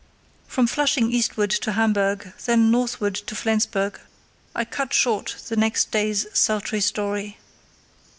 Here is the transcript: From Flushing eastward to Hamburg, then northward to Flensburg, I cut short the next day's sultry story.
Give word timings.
From 0.47 0.65
Flushing 0.65 1.11
eastward 1.11 1.51
to 1.51 1.73
Hamburg, 1.73 2.33
then 2.47 2.71
northward 2.71 3.13
to 3.13 3.35
Flensburg, 3.35 3.99
I 4.55 4.65
cut 4.65 4.93
short 4.95 5.35
the 5.47 5.55
next 5.55 5.91
day's 5.91 6.25
sultry 6.33 6.81
story. 6.81 7.37